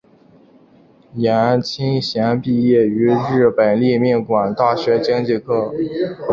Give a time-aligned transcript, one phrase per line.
[1.13, 5.71] 颜钦贤毕业于日本立命馆大学经济科。